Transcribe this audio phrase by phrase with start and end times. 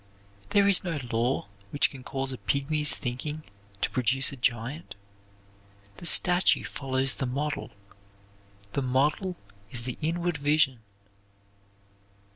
[0.49, 3.43] There is no law which can cause a pygmy's thinking
[3.81, 4.95] to produce a giant.
[5.97, 7.69] The statue follows the model.
[8.73, 9.35] The model
[9.69, 10.79] is the inward vision.